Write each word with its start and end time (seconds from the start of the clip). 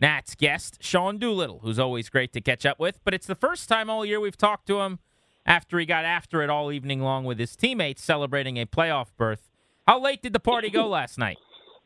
Nats 0.00 0.34
guest 0.34 0.82
Sean 0.82 1.18
Doolittle, 1.18 1.60
who's 1.62 1.78
always 1.78 2.08
great 2.08 2.32
to 2.32 2.40
catch 2.40 2.66
up 2.66 2.78
with, 2.78 2.98
but 3.04 3.14
it's 3.14 3.26
the 3.26 3.34
first 3.34 3.68
time 3.68 3.88
all 3.88 4.04
year 4.04 4.20
we've 4.20 4.36
talked 4.36 4.66
to 4.66 4.80
him 4.80 4.98
after 5.46 5.78
he 5.78 5.86
got 5.86 6.04
after 6.04 6.42
it 6.42 6.50
all 6.50 6.72
evening 6.72 7.00
long 7.00 7.24
with 7.24 7.38
his 7.38 7.54
teammates 7.54 8.02
celebrating 8.02 8.56
a 8.58 8.66
playoff 8.66 9.08
berth. 9.16 9.50
How 9.86 10.00
late 10.00 10.22
did 10.22 10.32
the 10.32 10.40
party 10.40 10.70
go 10.70 10.88
last 10.88 11.18
night? 11.18 11.36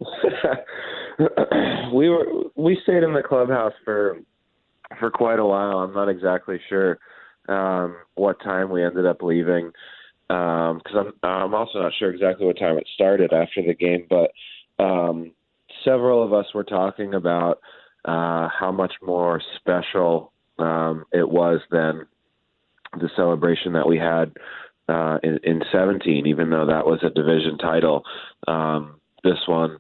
we 1.93 2.09
were 2.09 2.27
we 2.55 2.79
stayed 2.85 3.03
in 3.03 3.13
the 3.13 3.23
clubhouse 3.23 3.73
for 3.85 4.19
for 4.99 5.11
quite 5.11 5.39
a 5.39 5.45
while. 5.45 5.79
I'm 5.79 5.93
not 5.93 6.09
exactly 6.09 6.61
sure 6.69 6.99
um, 7.49 7.97
what 8.15 8.41
time 8.41 8.71
we 8.71 8.85
ended 8.85 9.07
up 9.07 9.23
leaving 9.23 9.73
because 10.29 10.95
I'm 10.95 11.13
I'm 11.23 11.55
also 11.55 11.81
not 11.81 11.93
sure 11.99 12.11
exactly 12.11 12.47
what 12.47 12.59
time 12.59 12.79
it 12.79 12.89
started 12.95 13.33
after 13.33 13.63
the 13.67 13.75
game, 13.75 14.07
but 14.09 14.31
um, 14.83 15.33
several 15.85 16.23
of 16.23 16.33
us 16.33 16.47
were 16.55 16.65
talking 16.65 17.15
about 17.15 17.59
uh, 18.05 18.49
how 18.49 18.73
much 18.73 18.95
more 19.03 19.41
special 19.57 20.33
um, 20.59 21.05
it 21.13 21.29
was 21.29 21.61
than 21.71 22.07
the 22.99 23.11
celebration 23.17 23.73
that 23.75 23.87
we 23.87 23.99
had 23.99 24.33
uh, 24.89 25.19
in, 25.23 25.39
in 25.43 25.63
17, 25.71 26.27
even 26.27 26.51
though 26.51 26.67
that 26.67 26.87
was 26.87 27.01
a 27.03 27.11
division 27.11 27.59
title. 27.59 28.03
Um, 28.47 29.01
this 29.23 29.39
one, 29.47 29.79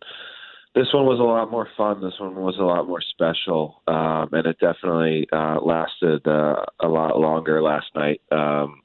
this 0.74 0.88
one 0.92 1.06
was 1.06 1.18
a 1.18 1.22
lot 1.22 1.50
more 1.50 1.68
fun. 1.76 2.02
This 2.02 2.18
one 2.18 2.34
was 2.36 2.56
a 2.58 2.64
lot 2.64 2.86
more 2.86 3.00
special, 3.00 3.82
um, 3.86 4.28
and 4.32 4.46
it 4.46 4.58
definitely 4.60 5.26
uh, 5.32 5.58
lasted 5.60 6.26
uh, 6.26 6.64
a 6.80 6.88
lot 6.88 7.18
longer 7.18 7.62
last 7.62 7.86
night. 7.94 8.20
Um, 8.30 8.82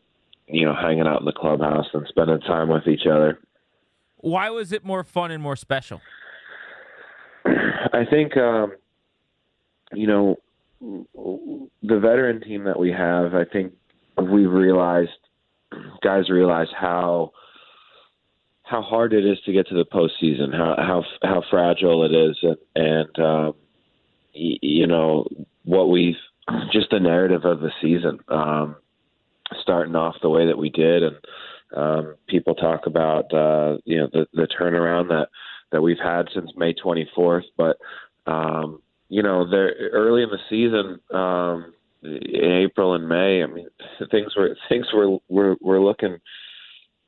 you 0.48 0.66
know, 0.66 0.76
hanging 0.76 1.08
out 1.08 1.20
in 1.20 1.26
the 1.26 1.34
clubhouse 1.34 1.86
and 1.94 2.06
spending 2.10 2.40
time 2.42 2.70
with 2.70 2.88
each 2.88 3.08
other. 3.10 3.40
Why 4.18 4.50
was 4.50 4.72
it 4.72 4.84
more 4.84 5.04
fun 5.04 5.32
and 5.32 5.42
more 5.42 5.56
special? 5.56 6.02
I 7.46 8.06
think, 8.10 8.38
um, 8.38 8.74
you 9.96 10.08
know, 10.08 10.38
the 10.82 12.00
veteran 12.00 12.42
team 12.42 12.66
that 12.66 12.80
we 12.80 12.92
have, 12.92 13.34
I 13.34 13.46
think 13.46 13.74
we've 14.18 14.52
realized, 14.52 15.12
guys 16.02 16.30
realize 16.30 16.68
how 16.78 17.32
how 18.64 18.82
hard 18.82 19.14
it 19.14 19.26
is 19.26 19.38
to 19.46 19.52
get 19.52 19.68
to 19.68 19.76
the 19.76 19.86
postseason, 19.86 20.54
how 20.54 20.76
how 20.78 21.04
how 21.22 21.44
fragile 21.50 22.04
it 22.06 22.14
is, 22.14 22.44
and, 22.76 23.20
um, 23.20 23.54
you 24.34 24.88
know 24.88 25.28
what 25.64 25.90
we've 25.90 26.16
just 26.72 26.90
the 26.90 27.00
narrative 27.00 27.46
of 27.46 27.60
the 27.60 27.72
season, 27.82 28.20
um, 28.28 28.76
starting 29.62 29.96
off 29.96 30.16
the 30.22 30.30
way 30.30 30.48
that 30.48 30.58
we 30.58 30.70
did, 30.70 31.04
and 31.04 31.16
um, 31.76 32.16
people 32.28 32.56
talk 32.56 32.86
about 32.86 33.34
uh, 33.34 33.78
you 33.86 33.98
know 33.98 34.10
the, 34.12 34.28
the 34.34 34.48
turnaround 34.60 35.10
that 35.10 35.30
that 35.72 35.82
we've 35.82 35.98
had 36.02 36.28
since 36.34 36.52
May 36.56 36.74
24th, 36.74 37.44
but 37.58 37.78
um, 38.26 38.82
you 39.10 39.24
know, 39.24 39.50
there 39.50 39.74
early 39.92 40.24
in 40.24 40.30
the 40.30 40.40
season, 40.50 41.00
um, 41.18 41.74
in 42.04 42.52
April 42.66 42.96
and 42.96 43.08
May, 43.08 43.44
I 43.44 43.48
mean, 43.48 43.68
things 44.12 44.36
were 44.36 44.56
things 44.70 44.88
were 44.94 45.18
were, 45.30 45.56
were 45.62 45.80
looking 45.80 46.18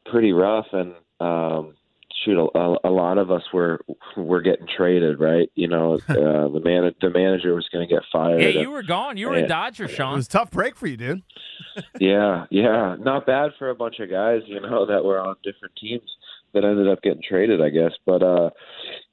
pretty 0.06 0.32
rough, 0.32 0.68
and 0.72 0.94
um, 1.20 1.76
shoot, 2.24 2.40
a, 2.40 2.76
a 2.84 2.90
lot 2.90 3.18
of 3.18 3.32
us 3.32 3.44
were 3.54 3.80
were 4.16 4.42
getting 4.42 4.68
traded, 4.68 5.20
right? 5.20 5.50
You 5.56 5.68
know, 5.68 5.96
uh, 6.10 6.48
the 6.48 6.62
man 6.64 6.92
the 7.02 7.10
manager 7.10 7.54
was 7.54 7.68
going 7.72 7.88
to 7.88 7.94
get 7.94 8.04
fired. 8.12 8.42
Yeah, 8.42 8.62
you 8.62 8.72
were 8.72 8.84
gone. 8.84 9.18
You 9.18 9.30
were 9.30 9.36
a 9.36 9.48
Dodger, 9.48 9.88
Sean. 9.88 10.14
It 10.14 10.18
was 10.18 10.28
a 10.28 10.30
tough 10.30 10.52
break 10.52 10.76
for 10.76 10.88
you, 10.88 10.98
dude. 10.98 11.24
yeah, 12.00 12.46
yeah, 12.50 12.96
not 13.00 13.26
bad 13.26 13.52
for 13.58 13.70
a 13.70 13.76
bunch 13.76 14.00
of 14.00 14.10
guys, 14.10 14.42
you 14.46 14.60
know, 14.60 14.86
that 14.86 15.04
were 15.04 15.20
on 15.20 15.36
different 15.44 15.76
teams 15.76 16.10
that 16.54 16.64
ended 16.64 16.88
up 16.88 17.02
getting 17.02 17.22
traded, 17.28 17.62
I 17.62 17.70
guess. 17.70 17.92
But 18.06 18.24
uh, 18.24 18.50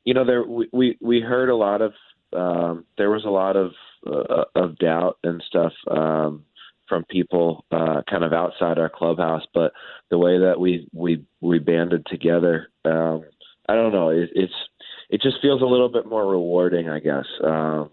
you 0.04 0.14
know, 0.14 0.24
there 0.24 0.44
we 0.44 0.68
we, 0.72 0.98
we 1.00 1.20
heard 1.20 1.48
a 1.48 1.56
lot 1.56 1.82
of 1.82 1.92
um, 2.34 2.84
there 2.98 3.10
was 3.10 3.24
a 3.24 3.30
lot 3.30 3.56
of 3.56 3.72
uh, 4.06 4.44
of 4.54 4.78
doubt 4.78 5.18
and 5.22 5.42
stuff 5.46 5.72
um, 5.90 6.44
from 6.88 7.04
people 7.04 7.64
uh, 7.70 8.02
kind 8.10 8.24
of 8.24 8.32
outside 8.32 8.78
our 8.78 8.90
clubhouse. 8.90 9.42
But 9.54 9.72
the 10.10 10.18
way 10.18 10.38
that 10.38 10.58
we 10.58 10.88
we 10.92 11.24
we 11.40 11.58
banded 11.58 12.06
together, 12.06 12.68
um, 12.84 13.24
I 13.68 13.74
don't 13.74 13.92
know. 13.92 14.10
It, 14.10 14.30
it's 14.34 14.52
it 15.10 15.20
just 15.22 15.36
feels 15.42 15.62
a 15.62 15.66
little 15.66 15.88
bit 15.88 16.06
more 16.06 16.26
rewarding, 16.26 16.88
I 16.88 16.98
guess. 17.00 17.26
Um, 17.44 17.90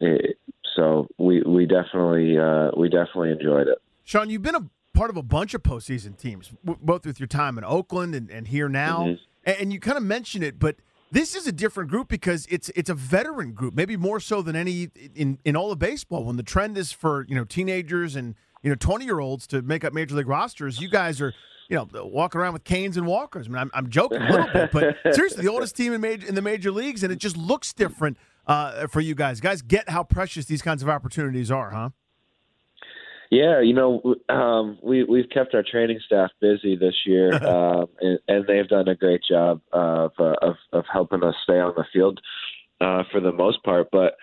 it, 0.00 0.36
so 0.76 1.06
we 1.18 1.42
we 1.42 1.66
definitely 1.66 2.38
uh, 2.38 2.70
we 2.76 2.88
definitely 2.88 3.30
enjoyed 3.30 3.68
it. 3.68 3.78
Sean, 4.04 4.30
you've 4.30 4.42
been 4.42 4.54
a 4.56 4.68
part 4.94 5.10
of 5.10 5.16
a 5.16 5.22
bunch 5.22 5.54
of 5.54 5.62
postseason 5.62 6.18
teams, 6.18 6.50
w- 6.64 6.78
both 6.82 7.06
with 7.06 7.20
your 7.20 7.26
time 7.26 7.56
in 7.56 7.64
Oakland 7.64 8.14
and, 8.14 8.30
and 8.30 8.48
here 8.48 8.68
now. 8.68 9.04
Mhm. 9.04 9.18
And, 9.44 9.56
and 9.60 9.72
you 9.72 9.80
kind 9.80 9.96
of 9.96 10.02
mentioned 10.02 10.44
it, 10.44 10.58
but 10.58 10.76
this 11.12 11.36
is 11.36 11.46
a 11.46 11.52
different 11.52 11.90
group 11.90 12.08
because 12.08 12.46
it's 12.46 12.70
it's 12.70 12.88
a 12.88 12.94
veteran 12.94 13.52
group, 13.52 13.74
maybe 13.74 13.96
more 13.96 14.18
so 14.18 14.40
than 14.40 14.56
any 14.56 14.88
in, 15.14 15.38
in 15.44 15.54
all 15.54 15.70
of 15.70 15.78
baseball. 15.78 16.24
When 16.24 16.36
the 16.36 16.42
trend 16.42 16.78
is 16.78 16.90
for 16.90 17.26
you 17.28 17.34
know 17.34 17.44
teenagers 17.44 18.16
and 18.16 18.34
you 18.62 18.70
know 18.70 18.76
twenty 18.76 19.04
year 19.04 19.20
olds 19.20 19.46
to 19.48 19.60
make 19.60 19.84
up 19.84 19.92
major 19.92 20.16
league 20.16 20.26
rosters, 20.26 20.80
you 20.80 20.88
guys 20.88 21.20
are 21.20 21.34
you 21.68 21.76
know 21.76 21.86
walking 22.06 22.40
around 22.40 22.54
with 22.54 22.64
canes 22.64 22.96
and 22.96 23.06
walkers. 23.06 23.46
I 23.46 23.50
mean, 23.50 23.58
I'm, 23.58 23.70
I'm 23.74 23.90
joking 23.90 24.22
a 24.22 24.30
little 24.30 24.48
bit, 24.52 24.72
but 24.72 24.96
seriously, 25.14 25.42
the 25.44 25.50
oldest 25.50 25.76
team 25.76 25.92
in 25.92 26.00
major 26.00 26.26
in 26.26 26.34
the 26.34 26.42
major 26.42 26.70
leagues, 26.70 27.02
and 27.02 27.12
it 27.12 27.18
just 27.18 27.36
looks 27.36 27.74
different 27.74 28.16
uh, 28.46 28.86
for 28.86 29.02
you 29.02 29.14
guys. 29.14 29.38
Guys, 29.40 29.60
get 29.60 29.90
how 29.90 30.02
precious 30.02 30.46
these 30.46 30.62
kinds 30.62 30.82
of 30.82 30.88
opportunities 30.88 31.50
are, 31.50 31.70
huh? 31.70 31.90
Yeah, 33.32 33.62
you 33.62 33.72
know, 33.72 34.14
um, 34.28 34.78
we 34.82 35.04
we've 35.04 35.30
kept 35.30 35.54
our 35.54 35.62
training 35.62 36.00
staff 36.04 36.30
busy 36.42 36.76
this 36.76 36.94
year, 37.06 37.32
um, 37.48 37.86
and, 38.02 38.18
and 38.28 38.46
they've 38.46 38.68
done 38.68 38.88
a 38.88 38.94
great 38.94 39.22
job 39.26 39.62
of 39.72 40.12
uh, 40.18 40.34
of, 40.42 40.56
of 40.70 40.84
helping 40.92 41.24
us 41.24 41.34
stay 41.42 41.58
on 41.58 41.72
the 41.74 41.86
field 41.94 42.20
uh, 42.82 43.04
for 43.10 43.22
the 43.22 43.32
most 43.32 43.64
part. 43.64 43.88
But 43.90 44.16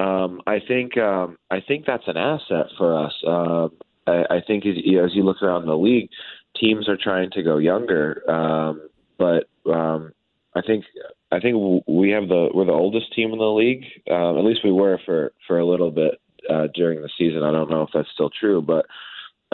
um, 0.00 0.42
I 0.46 0.60
think 0.60 0.96
um, 0.96 1.38
I 1.50 1.58
think 1.60 1.86
that's 1.86 2.06
an 2.06 2.16
asset 2.16 2.66
for 2.78 3.04
us. 3.04 3.12
Um, 3.26 3.72
I, 4.06 4.36
I 4.36 4.40
think 4.46 4.64
as, 4.64 4.74
you 4.76 4.98
know, 4.98 5.06
as 5.06 5.10
you 5.12 5.24
look 5.24 5.42
around 5.42 5.66
the 5.66 5.74
league, 5.76 6.10
teams 6.56 6.88
are 6.88 6.96
trying 6.96 7.32
to 7.32 7.42
go 7.42 7.58
younger, 7.58 8.22
um, 8.30 8.88
but 9.18 9.48
um, 9.68 10.12
I 10.54 10.62
think 10.62 10.84
I 11.32 11.40
think 11.40 11.82
we 11.88 12.10
have 12.10 12.28
the 12.28 12.50
we're 12.54 12.66
the 12.66 12.70
oldest 12.70 13.12
team 13.12 13.32
in 13.32 13.40
the 13.40 13.44
league. 13.44 13.86
Um, 14.08 14.38
at 14.38 14.44
least 14.44 14.60
we 14.62 14.70
were 14.70 15.00
for 15.04 15.32
for 15.48 15.58
a 15.58 15.66
little 15.66 15.90
bit 15.90 16.20
uh, 16.48 16.68
during 16.74 17.02
the 17.02 17.10
season. 17.18 17.42
I 17.42 17.52
don't 17.52 17.70
know 17.70 17.82
if 17.82 17.90
that's 17.92 18.10
still 18.12 18.30
true, 18.30 18.62
but 18.62 18.86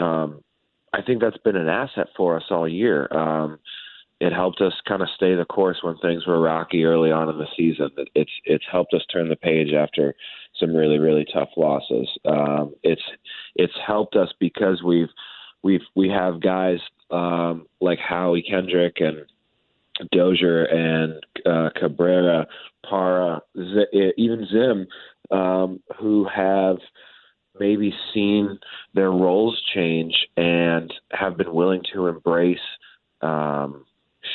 um, 0.03 0.43
I 0.93 1.01
think 1.01 1.21
that's 1.21 1.37
been 1.37 1.55
an 1.55 1.69
asset 1.69 2.07
for 2.15 2.37
us 2.37 2.45
all 2.49 2.67
year. 2.67 3.07
Um, 3.11 3.59
it 4.19 4.33
helped 4.33 4.59
us 4.59 4.73
kind 4.85 5.01
of 5.01 5.07
stay 5.15 5.35
the 5.35 5.45
course 5.45 5.77
when 5.81 5.97
things 5.97 6.27
were 6.27 6.41
rocky 6.41 6.83
early 6.83 7.11
on 7.11 7.29
in 7.29 7.37
the 7.37 7.47
season. 7.55 7.89
It's 8.15 8.31
it's 8.43 8.65
helped 8.69 8.93
us 8.93 9.01
turn 9.11 9.29
the 9.29 9.35
page 9.35 9.73
after 9.73 10.13
some 10.59 10.75
really 10.75 10.97
really 10.97 11.25
tough 11.31 11.49
losses. 11.55 12.09
Um, 12.25 12.75
it's 12.83 13.01
it's 13.55 13.73
helped 13.85 14.15
us 14.15 14.29
because 14.39 14.83
we've 14.83 15.07
we've 15.63 15.85
we 15.95 16.09
have 16.09 16.41
guys 16.41 16.79
um, 17.11 17.65
like 17.79 17.99
Howie 17.99 18.41
Kendrick 18.41 18.97
and 18.99 19.25
Dozier 20.11 20.63
and 20.65 21.25
uh, 21.45 21.69
Cabrera, 21.79 22.45
Parra, 22.87 23.41
Z- 23.57 24.13
even 24.17 24.47
Zim, 24.51 24.87
um, 25.31 25.81
who 25.99 26.27
have 26.33 26.77
maybe 27.59 27.93
seen 28.13 28.59
their 28.93 29.11
roles 29.11 29.61
change 29.73 30.15
and 30.37 30.93
have 31.11 31.37
been 31.37 31.53
willing 31.53 31.81
to 31.93 32.07
embrace 32.07 32.57
um, 33.21 33.85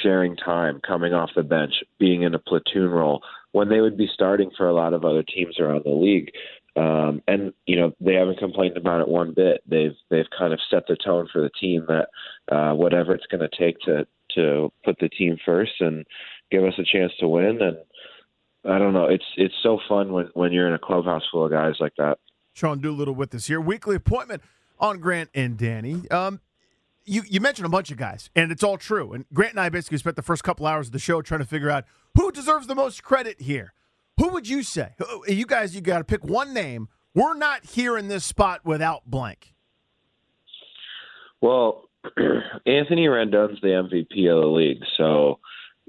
sharing 0.03 0.37
time, 0.37 0.81
coming 0.87 1.13
off 1.13 1.31
the 1.35 1.43
bench, 1.43 1.73
being 1.99 2.23
in 2.23 2.35
a 2.35 2.39
platoon 2.39 2.91
role 2.91 3.23
when 3.53 3.69
they 3.69 3.81
would 3.81 3.97
be 3.97 4.11
starting 4.13 4.51
for 4.57 4.69
a 4.69 4.75
lot 4.75 4.93
of 4.93 5.05
other 5.05 5.23
teams 5.23 5.59
around 5.59 5.83
the 5.85 5.91
league. 5.91 6.31
Um, 6.77 7.23
and 7.29 7.53
you 7.67 7.77
know 7.77 7.93
they 8.01 8.15
haven't 8.15 8.39
complained 8.39 8.77
about 8.77 9.01
it 9.01 9.07
one 9.07 9.33
bit. 9.33 9.63
They've 9.65 9.95
they've 10.11 10.27
kind 10.37 10.53
of 10.53 10.59
set 10.69 10.89
the 10.89 10.97
tone 10.97 11.29
for 11.33 11.41
the 11.41 11.51
team 11.51 11.87
that 11.87 12.09
uh, 12.55 12.75
whatever 12.75 13.15
it's 13.15 13.27
going 13.27 13.49
to 13.49 13.57
take 13.57 13.79
to 13.83 14.07
to 14.35 14.73
put 14.85 14.99
the 14.99 15.09
team 15.09 15.37
first 15.45 15.73
and 15.79 16.05
give 16.51 16.65
us 16.65 16.75
a 16.79 16.85
chance 16.85 17.13
to 17.21 17.29
win. 17.29 17.63
And 17.63 17.77
I 18.67 18.79
don't 18.79 18.93
know, 18.93 19.07
it's 19.07 19.25
it's 19.37 19.55
so 19.63 19.79
fun 19.89 20.13
when 20.13 20.31
when 20.35 20.53
you're 20.53 20.67
in 20.67 20.75
a 20.75 20.79
clubhouse 20.79 21.23
full 21.31 21.45
of 21.45 21.51
guys 21.51 21.75
like 21.81 21.95
that. 21.99 22.19
Sean 22.55 22.81
Doolittle 22.81 23.15
with 23.15 23.35
us 23.35 23.47
here. 23.47 23.61
Weekly 23.61 23.97
appointment 23.97 24.43
on 24.79 25.01
Grant 25.01 25.31
and 25.35 25.57
Danny. 25.57 26.09
Um, 26.11 26.41
you, 27.05 27.23
you 27.29 27.41
mentioned 27.41 27.67
a 27.67 27.71
bunch 27.71 27.91
of 27.91 27.97
guys, 27.97 28.31
and 28.35 28.51
it's 28.51 28.63
all 28.63 28.79
true. 28.79 29.13
And 29.13 29.27
Grant 29.35 29.53
and 29.53 29.61
I 29.61 29.69
basically 29.69 29.99
spent 29.99 30.17
the 30.17 30.23
first 30.23 30.45
couple 30.45 30.67
hours 30.67 30.87
of 30.87 30.93
the 30.93 30.99
show 30.99 31.21
trying 31.21 31.41
to 31.41 31.47
figure 31.47 31.71
out 31.71 31.85
who 32.17 32.31
deserves 32.33 32.67
the 32.67 32.75
most 32.75 33.03
credit 33.03 33.41
here. 33.43 33.75
Who 34.19 34.29
would 34.29 34.49
you 34.49 34.63
say? 34.63 34.95
You 35.27 35.45
guys, 35.45 35.75
you 35.75 35.81
got 35.81 35.99
to 35.99 36.05
pick 36.05 36.25
one 36.25 36.55
name. 36.55 36.89
We're 37.15 37.35
not 37.35 37.65
here 37.67 37.99
in 37.99 38.09
this 38.09 38.25
spot 38.25 38.65
without 38.65 39.03
blank. 39.07 39.55
Well, 41.41 41.89
Anthony 42.67 43.07
Rendon's 43.07 43.61
the 43.61 43.69
MVP 43.69 44.31
of 44.31 44.41
the 44.41 44.49
league, 44.49 44.83
so 44.97 45.41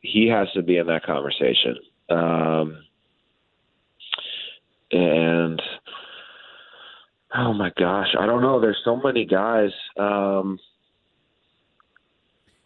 he 0.01 0.27
has 0.27 0.47
to 0.53 0.61
be 0.63 0.77
in 0.77 0.87
that 0.87 1.05
conversation. 1.05 1.77
Um, 2.09 2.83
and 4.91 5.61
oh 7.35 7.53
my 7.53 7.71
gosh, 7.77 8.15
I 8.19 8.25
don't 8.25 8.41
know. 8.41 8.59
There's 8.59 8.81
so 8.83 8.95
many 8.95 9.25
guys. 9.25 9.71
Um, 9.97 10.59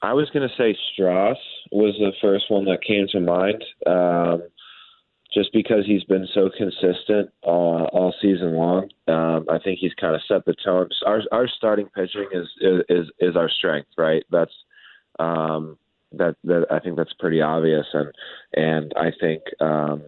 I 0.01 0.13
was 0.13 0.29
going 0.31 0.47
to 0.47 0.55
say 0.55 0.77
Stras 0.93 1.35
was 1.71 1.95
the 1.99 2.11
first 2.21 2.45
one 2.49 2.65
that 2.65 2.83
came 2.85 3.07
to 3.11 3.19
mind, 3.19 3.63
um, 3.85 4.43
just 5.33 5.51
because 5.53 5.85
he's 5.85 6.03
been 6.05 6.27
so 6.33 6.49
consistent 6.57 7.29
uh, 7.45 7.49
all 7.49 8.13
season 8.21 8.55
long. 8.55 8.89
Um, 9.07 9.45
I 9.49 9.59
think 9.59 9.79
he's 9.79 9.93
kind 9.99 10.15
of 10.15 10.21
set 10.27 10.45
the 10.45 10.55
tone. 10.63 10.89
Our 11.05 11.21
our 11.31 11.47
starting 11.47 11.87
pitching 11.87 12.27
is 12.31 12.47
is 12.89 13.09
is 13.19 13.35
our 13.35 13.49
strength, 13.49 13.89
right? 13.97 14.23
That's 14.31 14.53
um, 15.19 15.77
that 16.13 16.35
that 16.43 16.65
I 16.71 16.79
think 16.79 16.97
that's 16.97 17.13
pretty 17.19 17.41
obvious, 17.41 17.85
and 17.93 18.11
and 18.53 18.93
I 18.95 19.11
think 19.19 19.43
um, 19.59 20.03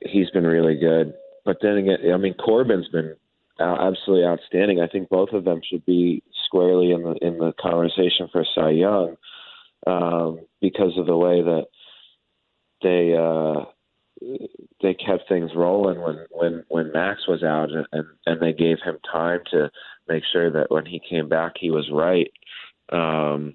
he's 0.00 0.30
been 0.30 0.46
really 0.46 0.76
good. 0.76 1.14
But 1.44 1.58
then 1.62 1.76
again, 1.76 1.98
I 2.12 2.16
mean 2.16 2.34
Corbin's 2.34 2.88
been 2.88 3.16
absolutely 3.60 4.26
outstanding. 4.26 4.80
I 4.80 4.88
think 4.88 5.08
both 5.08 5.30
of 5.32 5.44
them 5.44 5.60
should 5.68 5.84
be 5.86 6.22
squarely 6.44 6.92
in 6.92 7.02
the 7.02 7.14
in 7.22 7.38
the 7.38 7.52
conversation 7.60 8.28
for 8.30 8.44
Cy 8.54 8.70
Young 8.70 9.16
um, 9.86 10.40
because 10.60 10.96
of 10.98 11.06
the 11.06 11.16
way 11.16 11.42
that 11.42 11.66
they 12.82 13.14
uh, 13.16 13.64
they 14.82 14.94
kept 14.94 15.28
things 15.28 15.50
rolling 15.54 16.00
when 16.00 16.26
when 16.30 16.64
when 16.68 16.92
Max 16.92 17.26
was 17.26 17.42
out, 17.42 17.70
and, 17.70 17.86
and 17.92 18.06
and 18.26 18.40
they 18.40 18.52
gave 18.52 18.78
him 18.84 18.98
time 19.10 19.40
to 19.50 19.70
make 20.08 20.22
sure 20.32 20.50
that 20.50 20.70
when 20.70 20.86
he 20.86 21.00
came 21.08 21.28
back, 21.28 21.52
he 21.58 21.70
was 21.70 21.88
right. 21.92 22.30
Um, 22.92 23.54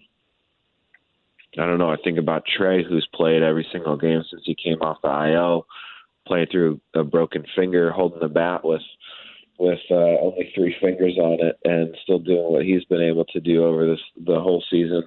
I 1.57 1.65
don't 1.65 1.79
know. 1.79 1.91
I 1.91 1.97
think 2.03 2.17
about 2.17 2.45
Trea, 2.45 2.83
who's 2.83 3.07
played 3.13 3.43
every 3.43 3.67
single 3.71 3.97
game 3.97 4.23
since 4.29 4.43
he 4.45 4.55
came 4.55 4.81
off 4.81 5.01
the 5.01 5.33
IL, 5.33 5.67
playing 6.25 6.47
through 6.51 6.79
a 6.93 7.03
broken 7.03 7.45
finger, 7.55 7.91
holding 7.91 8.19
the 8.19 8.29
bat 8.29 8.63
with 8.63 8.81
with 9.57 9.79
uh, 9.91 9.95
only 9.95 10.51
three 10.55 10.75
fingers 10.81 11.17
on 11.19 11.37
it, 11.39 11.59
and 11.63 11.95
still 12.03 12.19
doing 12.19 12.51
what 12.51 12.65
he's 12.65 12.83
been 12.85 13.01
able 13.01 13.25
to 13.25 13.39
do 13.39 13.65
over 13.65 13.85
this 13.85 13.99
the 14.25 14.39
whole 14.39 14.63
season. 14.69 15.03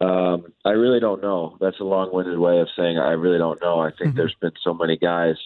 Um, 0.00 0.52
I 0.64 0.70
really 0.70 1.00
don't 1.00 1.22
know. 1.22 1.56
That's 1.60 1.80
a 1.80 1.84
long-winded 1.84 2.38
way 2.38 2.60
of 2.60 2.68
saying 2.76 2.98
I 2.98 3.12
really 3.12 3.38
don't 3.38 3.60
know. 3.60 3.80
I 3.80 3.90
think 3.90 4.14
there's 4.14 4.36
been 4.40 4.52
so 4.62 4.72
many 4.74 4.96
guys 4.96 5.36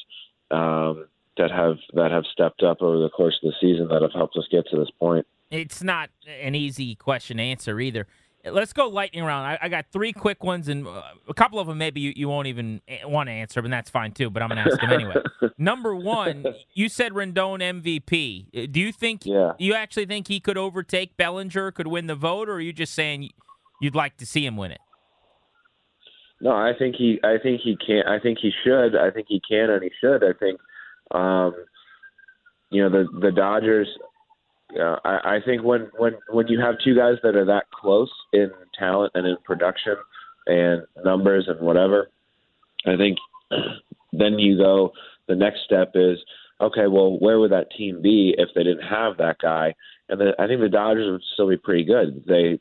um, 0.50 1.06
that 1.36 1.50
have 1.50 1.76
that 1.94 2.10
have 2.10 2.24
stepped 2.32 2.62
up 2.62 2.82
over 2.82 2.98
the 2.98 3.10
course 3.10 3.38
of 3.42 3.50
the 3.50 3.54
season 3.60 3.88
that 3.88 4.02
have 4.02 4.12
helped 4.12 4.36
us 4.36 4.48
get 4.50 4.66
to 4.70 4.78
this 4.78 4.90
point. 4.98 5.26
It's 5.50 5.82
not 5.82 6.10
an 6.40 6.54
easy 6.54 6.94
question 6.94 7.36
to 7.36 7.42
answer 7.42 7.78
either. 7.80 8.06
Let's 8.44 8.72
go 8.72 8.88
lightning 8.88 9.22
round. 9.22 9.46
I, 9.46 9.58
I 9.62 9.68
got 9.68 9.86
three 9.92 10.12
quick 10.12 10.42
ones, 10.42 10.66
and 10.68 10.84
uh, 10.86 11.02
a 11.28 11.34
couple 11.34 11.60
of 11.60 11.68
them 11.68 11.78
maybe 11.78 12.00
you, 12.00 12.12
you 12.16 12.28
won't 12.28 12.48
even 12.48 12.80
want 13.04 13.28
to 13.28 13.32
answer, 13.32 13.60
and 13.60 13.72
that's 13.72 13.88
fine 13.88 14.10
too. 14.12 14.30
But 14.30 14.42
I'm 14.42 14.48
going 14.48 14.64
to 14.64 14.70
ask 14.72 14.80
them 14.80 14.90
anyway. 14.92 15.14
Number 15.58 15.94
one, 15.94 16.46
you 16.74 16.88
said 16.88 17.12
Rendon 17.12 17.60
MVP. 17.60 18.64
Uh, 18.64 18.66
Do 18.70 18.80
you 18.80 18.90
think 18.90 19.24
Yeah. 19.24 19.52
you 19.58 19.74
actually 19.74 20.06
think 20.06 20.26
he 20.26 20.40
could 20.40 20.58
overtake 20.58 21.16
Bellinger, 21.16 21.70
could 21.70 21.86
win 21.86 22.08
the 22.08 22.16
vote, 22.16 22.48
or 22.48 22.54
are 22.54 22.60
you 22.60 22.72
just 22.72 22.94
saying 22.94 23.30
you'd 23.80 23.94
like 23.94 24.16
to 24.16 24.26
see 24.26 24.44
him 24.44 24.56
win 24.56 24.72
it? 24.72 24.80
No, 26.40 26.50
I 26.50 26.72
think 26.76 26.96
he. 26.96 27.20
I 27.22 27.36
think 27.40 27.60
he 27.60 27.76
can. 27.76 28.02
I 28.08 28.18
think 28.18 28.38
he 28.42 28.50
should. 28.64 28.96
I 28.96 29.12
think 29.12 29.26
he 29.28 29.40
can, 29.48 29.70
and 29.70 29.84
he 29.84 29.90
should. 30.00 30.24
I 30.24 30.32
think, 30.32 30.58
um, 31.12 31.54
you 32.70 32.82
know, 32.82 32.90
the 32.90 33.06
the 33.20 33.30
Dodgers. 33.30 33.86
Uh, 34.78 34.96
I, 35.04 35.36
I 35.36 35.38
think 35.44 35.62
when 35.62 35.90
when 35.98 36.14
when 36.30 36.48
you 36.48 36.60
have 36.60 36.76
two 36.82 36.94
guys 36.96 37.16
that 37.22 37.36
are 37.36 37.44
that 37.46 37.70
close 37.70 38.10
in 38.32 38.50
talent 38.78 39.12
and 39.14 39.26
in 39.26 39.36
production 39.44 39.96
and 40.46 40.82
numbers 41.04 41.46
and 41.48 41.60
whatever, 41.60 42.08
I 42.86 42.96
think 42.96 43.18
then 44.12 44.38
you 44.38 44.56
go. 44.56 44.92
The 45.28 45.36
next 45.36 45.60
step 45.64 45.92
is 45.94 46.18
okay. 46.60 46.86
Well, 46.88 47.18
where 47.18 47.38
would 47.38 47.52
that 47.52 47.70
team 47.76 48.02
be 48.02 48.34
if 48.36 48.48
they 48.54 48.64
didn't 48.64 48.86
have 48.86 49.18
that 49.18 49.38
guy? 49.40 49.74
And 50.08 50.20
the, 50.20 50.32
I 50.38 50.46
think 50.46 50.60
the 50.60 50.68
Dodgers 50.68 51.10
would 51.10 51.22
still 51.32 51.48
be 51.48 51.56
pretty 51.56 51.84
good. 51.84 52.24
They, 52.26 52.60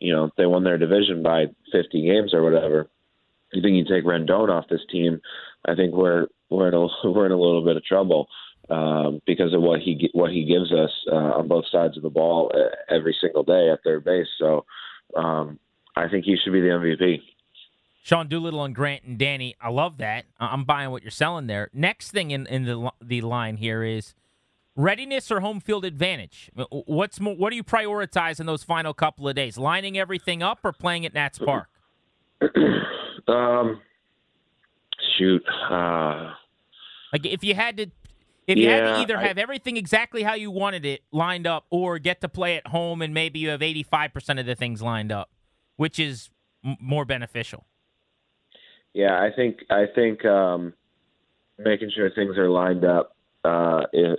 you 0.00 0.12
know, 0.12 0.30
they 0.36 0.46
won 0.46 0.64
their 0.64 0.78
division 0.78 1.22
by 1.22 1.46
50 1.70 2.02
games 2.02 2.34
or 2.34 2.42
whatever 2.42 2.88
you 3.52 3.62
think 3.62 3.76
you 3.76 3.84
take 3.84 4.04
Rendon 4.04 4.50
off 4.50 4.68
this 4.68 4.80
team, 4.90 5.20
I 5.66 5.74
think 5.74 5.94
we're 5.94 6.26
we're 6.50 6.68
in 6.68 6.74
a 6.74 6.86
we're 7.10 7.26
in 7.26 7.32
a 7.32 7.36
little 7.36 7.64
bit 7.64 7.76
of 7.76 7.84
trouble 7.84 8.28
um, 8.70 9.20
because 9.26 9.52
of 9.54 9.62
what 9.62 9.80
he 9.80 10.10
what 10.12 10.30
he 10.30 10.44
gives 10.44 10.72
us 10.72 10.90
uh, 11.10 11.38
on 11.38 11.48
both 11.48 11.64
sides 11.70 11.96
of 11.96 12.02
the 12.02 12.10
ball 12.10 12.50
uh, 12.54 12.94
every 12.94 13.16
single 13.20 13.42
day 13.42 13.70
at 13.70 13.82
third 13.82 14.04
base. 14.04 14.26
So 14.38 14.64
um, 15.16 15.58
I 15.96 16.08
think 16.08 16.24
he 16.24 16.36
should 16.42 16.52
be 16.52 16.60
the 16.60 16.68
MVP. 16.68 17.20
Sean 18.04 18.26
Doolittle 18.28 18.64
and 18.64 18.74
Grant 18.74 19.04
and 19.04 19.16
Danny, 19.16 19.54
I 19.60 19.70
love 19.70 19.98
that. 19.98 20.24
I'm 20.40 20.64
buying 20.64 20.90
what 20.90 21.02
you're 21.02 21.12
selling 21.12 21.46
there. 21.46 21.70
Next 21.72 22.10
thing 22.10 22.32
in, 22.32 22.46
in 22.46 22.64
the 22.64 22.90
the 23.00 23.20
line 23.20 23.56
here 23.56 23.84
is 23.84 24.14
readiness 24.74 25.30
or 25.30 25.40
home 25.40 25.60
field 25.60 25.84
advantage. 25.84 26.50
What's 26.70 27.20
more, 27.20 27.36
what 27.36 27.50
do 27.50 27.56
you 27.56 27.64
prioritize 27.64 28.40
in 28.40 28.46
those 28.46 28.64
final 28.64 28.92
couple 28.92 29.28
of 29.28 29.36
days? 29.36 29.56
Lining 29.56 29.98
everything 29.98 30.42
up 30.42 30.60
or 30.64 30.72
playing 30.72 31.06
at 31.06 31.14
Nats 31.14 31.38
Park? 31.38 31.68
Um, 33.28 33.80
shoot, 35.16 35.44
uh, 35.70 36.32
Like 37.12 37.24
if 37.24 37.44
you 37.44 37.54
had 37.54 37.76
to 37.76 37.86
if 38.46 38.58
you 38.58 38.68
had 38.68 38.80
to 38.80 38.86
Yeah, 38.90 39.00
either 39.02 39.16
I- 39.16 39.26
have 39.28 39.38
everything 39.38 39.76
exactly 39.76 40.22
how 40.22 40.34
you 40.34 40.50
wanted 40.50 40.84
it 40.84 41.02
lined 41.12 41.46
up 41.46 41.64
or 41.70 41.98
get 41.98 42.20
to 42.22 42.28
play 42.28 42.56
at 42.56 42.66
home 42.68 43.00
and 43.02 43.14
maybe 43.14 43.38
you 43.38 43.50
have 43.50 43.60
85% 43.62 44.40
of 44.40 44.46
the 44.46 44.54
things 44.54 44.82
lined 44.82 45.12
up, 45.12 45.30
which 45.76 45.98
is 45.98 46.30
m- 46.64 46.76
more 46.80 47.04
beneficial. 47.04 47.66
yeah, 48.94 49.20
I 49.20 49.30
think 49.34 49.64
I 49.70 49.86
think 49.94 50.24
um, 50.24 50.74
making 51.58 51.90
sure 51.94 52.10
things 52.10 52.36
are 52.36 52.48
lined 52.50 52.84
up 52.84 53.16
uh, 53.44 53.86
is, 53.92 54.16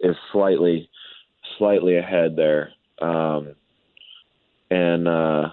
is 0.00 0.16
slightly 0.32 0.88
slightly 1.56 1.96
ahead 1.96 2.36
there, 2.36 2.72
um, 3.00 3.54
and 4.70 5.06
uh, 5.08 5.50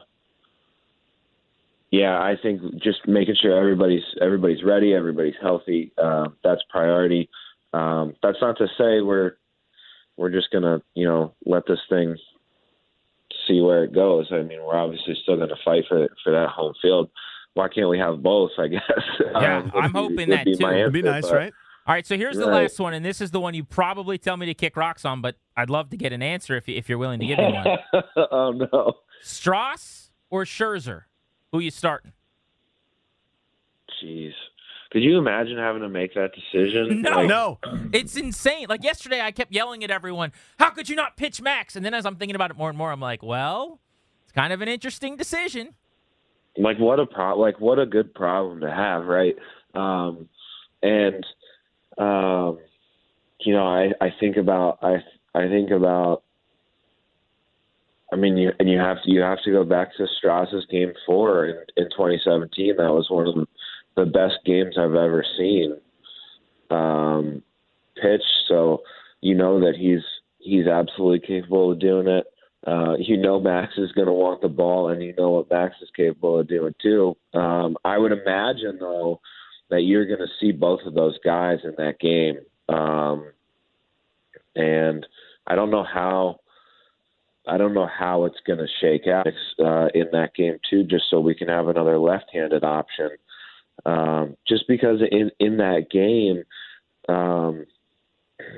yeah, 1.92 2.18
I 2.20 2.36
think 2.42 2.62
just 2.84 3.08
making 3.08 3.36
sure 3.42 3.58
everybody's 3.58 4.04
everybody's 4.22 4.64
ready, 4.64 4.94
everybody's 4.94 5.36
healthy. 5.42 5.92
Um, 5.98 6.36
that's 6.44 6.62
priority. 6.70 7.30
Um, 7.76 8.16
that's 8.24 8.38
not 8.42 8.58
to 8.60 8.68
say 8.78 9.02
we're 9.02 9.34
we're 10.18 10.30
just 10.32 10.52
gonna 10.52 10.82
you 10.94 11.06
know 11.08 11.34
let 11.46 11.64
this 11.68 11.80
thing 11.90 12.16
see 13.48 13.60
where 13.62 13.84
it 13.84 13.94
goes. 13.94 14.28
I 14.32 14.42
mean, 14.44 14.62
we're 14.64 14.76
obviously 14.78 15.16
still 15.24 15.38
gonna 15.38 15.56
fight 15.66 15.84
for 15.90 16.08
for 16.24 16.32
that 16.32 16.50
home 16.50 16.74
field. 16.82 17.10
Why 17.54 17.68
can't 17.70 17.90
we 17.90 17.98
have 18.00 18.22
both? 18.24 18.52
I 18.58 18.68
guess. 18.68 18.82
Yeah, 19.20 19.64
would 19.64 19.76
I'm 19.84 19.92
be- 19.92 20.00
hoping 20.00 20.30
that 20.30 20.46
be 20.46 20.56
too. 20.56 20.64
my 20.64 20.76
It'd 20.80 20.94
be 20.94 21.02
nice, 21.02 21.24
but- 21.28 21.36
right? 21.36 21.54
All 21.88 21.94
right, 21.94 22.04
so 22.08 22.18
here's 22.18 22.36
the 22.36 22.48
Right. 22.48 22.64
last 22.64 22.80
one, 22.80 22.96
and 22.96 23.06
this 23.06 23.22
is 23.22 23.30
the 23.30 23.40
one 23.40 23.54
you 23.54 23.64
probably 23.64 24.18
tell 24.18 24.38
me 24.38 24.48
to 24.48 24.56
kick 24.56 24.76
rocks 24.76 25.06
on, 25.06 25.22
but 25.22 25.36
I'd 25.56 25.70
love 25.70 25.92
to 25.92 25.98
get 25.98 26.14
an 26.14 26.24
answer 26.24 26.58
if, 26.58 26.68
you, 26.68 26.76
if 26.76 26.90
you're 26.90 26.98
willing 26.98 27.20
to 27.20 27.28
give 27.28 27.38
me 27.38 27.52
one. 27.54 27.78
oh 28.32 28.52
no. 28.54 28.94
Stras 29.24 30.10
or 30.32 30.46
Scherzer? 30.46 31.04
Who 31.52 31.60
you 31.60 31.70
starting? 31.70 32.14
Jeez. 34.02 34.34
Could 34.96 35.04
you 35.04 35.18
imagine 35.18 35.58
having 35.58 35.82
to 35.82 35.90
make 35.90 36.14
that 36.14 36.32
decision? 36.34 37.02
No. 37.02 37.10
Like, 37.12 37.28
No. 37.28 37.60
It's 37.92 38.16
insane. 38.16 38.68
Like 38.70 38.82
yesterday, 38.82 39.20
I 39.20 39.32
kept 39.32 39.52
yelling 39.52 39.84
at 39.84 39.92
everyone, 39.92 40.32
"How 40.58 40.70
could 40.70 40.88
you 40.88 40.96
not 40.96 41.18
pitch 41.18 41.42
Max?" 41.42 41.76
And 41.76 41.86
then 41.86 41.94
as 41.94 42.06
I'm 42.06 42.16
thinking 42.16 42.36
about 42.36 42.50
it 42.50 42.56
more 42.56 42.70
and 42.70 42.78
more, 42.78 42.94
I'm 42.94 43.02
like, 43.02 43.22
"Well, 43.22 43.82
it's 44.24 44.32
kind 44.32 44.54
of 44.54 44.62
an 44.62 44.70
interesting 44.70 45.18
decision." 45.18 45.74
like 46.58 46.78
what 46.80 47.00
a 47.00 47.06
pro 47.06 47.38
like 47.38 47.60
what 47.60 47.80
a 47.80 47.86
good 47.86 48.14
problem 48.14 48.62
to 48.62 48.72
have 48.72 49.06
right 49.06 49.36
um 49.74 50.30
and 50.82 51.26
um 51.98 52.58
you 53.42 53.54
know 53.54 53.68
i 53.68 53.92
i 54.02 54.10
think 54.20 54.38
about 54.38 54.80
i 54.82 54.96
i 55.34 55.48
think 55.50 55.72
about 55.72 56.24
i 58.14 58.16
mean 58.16 58.38
you 58.38 58.52
and 58.60 58.70
you 58.70 58.78
have 58.78 58.98
to 59.04 59.12
you 59.12 59.20
have 59.20 59.42
to 59.44 59.52
go 59.52 59.64
back 59.66 59.90
to 59.98 60.08
Stras's 60.18 60.66
game 60.72 60.94
four 61.06 61.46
in 61.46 61.58
in 61.76 61.90
2017 61.90 62.78
that 62.78 62.94
was 62.94 63.10
one 63.10 63.28
of 63.28 63.36
the, 63.36 63.46
the 63.96 64.06
best 64.06 64.36
games 64.46 64.76
i've 64.78 64.96
ever 64.96 65.24
seen 65.38 65.76
um 66.72 67.42
pitch 68.02 68.24
so 68.48 68.82
you 69.22 69.36
know 69.36 69.60
that 69.60 69.76
he's 69.76 70.04
he's 70.40 70.68
absolutely 70.68 71.20
capable 71.20 71.72
of 71.72 71.80
doing 71.80 72.08
it 72.08 72.26
uh, 72.68 72.96
you 72.98 73.16
know 73.16 73.40
Max 73.40 73.74
is 73.78 73.92
going 73.92 74.08
to 74.08 74.14
want 74.14 74.42
the 74.42 74.48
ball, 74.48 74.90
and 74.90 75.04
you 75.04 75.14
know 75.18 75.30
what 75.30 75.52
Max 75.52 75.76
is 75.82 75.90
capable 75.96 76.40
of 76.40 76.48
doing 76.48 76.74
too. 76.82 77.16
Um, 77.34 77.78
I 77.86 77.98
would 77.98 78.12
imagine 78.12 78.78
though 78.80 79.22
that 79.70 79.82
you're 79.82 80.08
going 80.08 80.20
to 80.20 80.34
see 80.40 80.52
both 80.52 80.80
of 80.86 80.96
those 80.96 81.18
guys 81.24 81.60
in 81.64 81.74
that 81.78 82.00
game, 82.00 82.38
um, 82.70 83.32
and 84.56 85.06
I 85.48 85.56
don't 85.56 85.72
know 85.72 85.84
how. 85.84 86.40
I 87.48 87.60
don't 87.60 87.76
know 87.76 87.88
how 87.88 88.26
it's 88.26 88.40
going 88.48 88.58
to 88.58 88.66
shake 88.82 89.06
out 89.06 89.28
uh, 89.28 89.90
in 89.94 90.08
that 90.14 90.34
game 90.34 90.58
too. 90.68 90.84
Just 90.84 91.04
so 91.12 91.20
we 91.20 91.36
can 91.36 91.48
have 91.48 91.68
another 91.68 92.00
left-handed 92.00 92.64
option. 92.64 93.10
Um, 93.86 94.36
just 94.48 94.68
because 94.68 95.00
in 95.12 95.32
in 95.40 95.58
that 95.58 95.88
game, 95.92 96.44
um, 97.14 97.66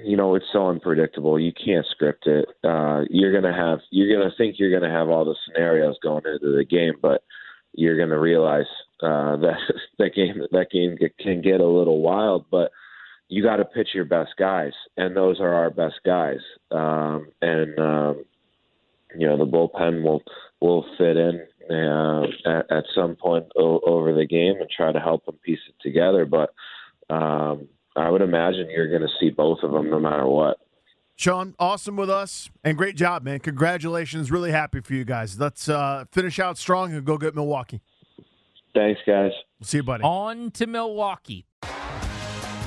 you 0.03 0.17
know, 0.17 0.35
it's 0.35 0.45
so 0.51 0.69
unpredictable. 0.69 1.39
You 1.39 1.51
can't 1.53 1.85
script 1.91 2.27
it. 2.27 2.47
Uh, 2.63 3.03
you're 3.09 3.33
gonna 3.33 3.55
have 3.55 3.79
you're 3.91 4.17
gonna 4.17 4.33
think 4.37 4.55
you're 4.57 4.77
gonna 4.77 4.93
have 4.93 5.09
all 5.09 5.25
the 5.25 5.35
scenarios 5.45 5.97
going 6.01 6.23
into 6.25 6.55
the 6.55 6.65
game, 6.65 6.93
but 7.01 7.23
you're 7.73 7.97
gonna 7.97 8.19
realize 8.19 8.65
uh, 9.01 9.35
that 9.37 9.57
that 9.99 10.13
game 10.15 10.41
that 10.51 10.71
game 10.71 10.97
can 11.19 11.41
get 11.41 11.61
a 11.61 11.67
little 11.67 12.01
wild. 12.01 12.45
But 12.49 12.71
you 13.29 13.43
got 13.43 13.57
to 13.57 13.65
pitch 13.65 13.89
your 13.93 14.05
best 14.05 14.31
guys, 14.37 14.73
and 14.95 15.15
those 15.15 15.39
are 15.39 15.53
our 15.53 15.69
best 15.69 15.99
guys. 16.05 16.39
Um, 16.71 17.27
and 17.41 17.77
um, 17.77 18.25
you 19.17 19.27
know, 19.27 19.37
the 19.37 19.45
bullpen 19.45 20.03
will 20.03 20.23
will 20.61 20.85
fit 20.97 21.17
in 21.17 21.45
uh, 21.69 22.23
at, 22.49 22.71
at 22.71 22.83
some 22.95 23.15
point 23.15 23.45
o- 23.57 23.81
over 23.85 24.13
the 24.13 24.25
game 24.25 24.55
and 24.59 24.69
try 24.69 24.91
to 24.91 24.99
help 24.99 25.25
them 25.25 25.35
piece 25.43 25.59
it 25.67 25.75
together. 25.81 26.25
But 26.25 26.53
um, 27.09 27.67
I 27.95 28.09
would 28.09 28.21
imagine 28.21 28.69
you're 28.69 28.89
going 28.89 29.01
to 29.01 29.13
see 29.19 29.29
both 29.29 29.59
of 29.63 29.71
them 29.71 29.89
no 29.89 29.99
matter 29.99 30.27
what. 30.27 30.57
Sean, 31.15 31.55
awesome 31.57 31.95
with 31.95 32.11
us 32.11 32.51
and 32.63 32.77
great 32.77 32.95
job, 32.95 33.23
man. 33.23 33.39
Congratulations. 33.39 34.29
Really 34.29 34.51
happy 34.51 34.81
for 34.81 34.93
you 34.93 35.03
guys. 35.03 35.39
Let's 35.39 35.67
uh, 35.67 36.05
finish 36.11 36.37
out 36.37 36.59
strong 36.59 36.93
and 36.93 37.03
go 37.03 37.17
get 37.17 37.33
Milwaukee. 37.33 37.81
Thanks, 38.75 39.01
guys. 39.07 39.31
See 39.63 39.77
you, 39.77 39.83
buddy. 39.83 40.03
On 40.03 40.51
to 40.51 40.67
Milwaukee. 40.67 41.47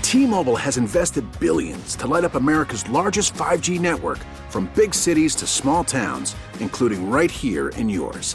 T-Mobile 0.02 0.56
has 0.56 0.76
invested 0.76 1.24
billions 1.38 1.94
to 1.94 2.08
light 2.08 2.24
up 2.24 2.34
America's 2.34 2.88
largest 2.90 3.32
5G 3.34 3.78
network 3.78 4.18
from 4.48 4.68
big 4.74 4.92
cities 4.92 5.36
to 5.36 5.46
small 5.46 5.84
towns, 5.84 6.34
including 6.58 7.08
right 7.08 7.30
here 7.30 7.68
in 7.68 7.88
yours. 7.88 8.34